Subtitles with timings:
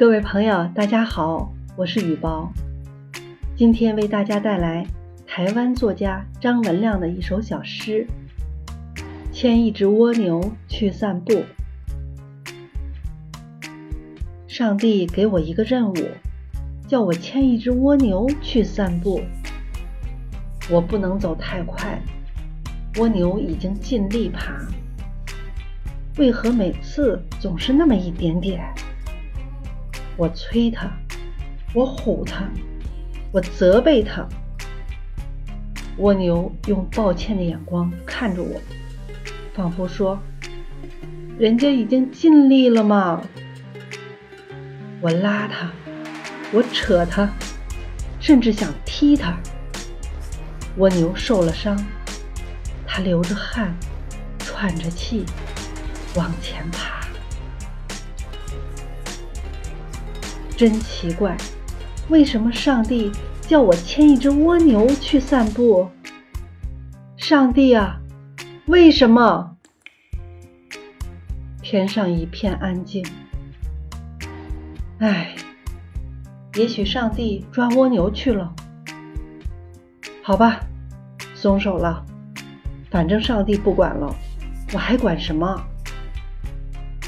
[0.00, 2.50] 各位朋友，大家好，我是雨宝，
[3.54, 4.86] 今天为大家带来
[5.26, 8.06] 台湾作家张文亮的一首小诗
[9.30, 11.34] 《牵一只蜗牛去散步》。
[14.48, 15.96] 上帝给我一个任务，
[16.88, 19.20] 叫我牵一只蜗牛去散步。
[20.70, 22.00] 我不能走太快，
[22.96, 24.66] 蜗牛已经尽力爬，
[26.16, 28.64] 为何每次总是那么一点点？
[30.20, 30.86] 我催他，
[31.72, 32.46] 我唬他，
[33.32, 34.28] 我责备他。
[35.96, 38.60] 蜗牛用抱歉的眼光看着我，
[39.54, 40.20] 仿佛说
[41.40, 43.22] ：“人家已经尽力了嘛。”
[45.00, 45.70] 我拉他，
[46.52, 47.26] 我扯他，
[48.20, 49.34] 甚至想踢他。
[50.76, 51.82] 蜗牛受了伤，
[52.86, 53.74] 它流着汗，
[54.38, 55.24] 喘着气，
[56.14, 56.99] 往前爬。
[60.60, 61.34] 真奇怪，
[62.10, 65.88] 为什么上帝叫我牵一只蜗牛去散步？
[67.16, 67.98] 上帝啊，
[68.66, 69.56] 为什么？
[71.62, 73.02] 天上一片安静。
[74.98, 75.34] 唉，
[76.56, 78.54] 也许上帝抓蜗牛去了。
[80.22, 80.60] 好吧，
[81.34, 82.04] 松手了。
[82.90, 84.14] 反正上帝不管了，
[84.74, 85.58] 我还管什么？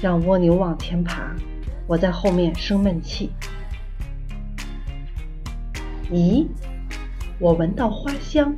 [0.00, 1.34] 让蜗牛往前爬。
[1.90, 3.32] 我在后面生闷气。
[6.08, 6.46] 咦，
[7.40, 8.54] 我闻到花香，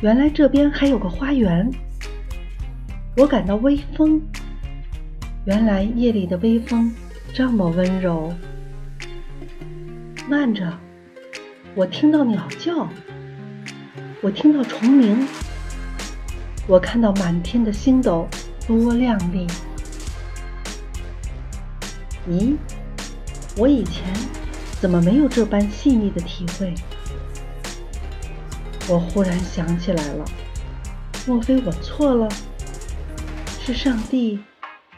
[0.00, 1.70] 原来这边还有个花园。
[3.16, 4.20] 我感到微风，
[5.44, 6.92] 原来夜里的微风
[7.32, 8.34] 这么温柔。
[10.28, 10.76] 慢着，
[11.76, 12.88] 我听到鸟叫，
[14.20, 15.24] 我听到虫鸣，
[16.66, 18.26] 我看到满天的星斗
[18.66, 19.46] 多亮丽。
[22.28, 22.56] 咦，
[23.56, 24.04] 我以前
[24.80, 26.74] 怎么没有这般细腻的体会？
[28.88, 30.24] 我忽然想起来了，
[31.26, 32.28] 莫非我错了？
[33.60, 34.40] 是上帝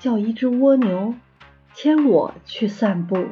[0.01, 1.15] 叫一只蜗牛
[1.75, 3.27] 牵我去散步。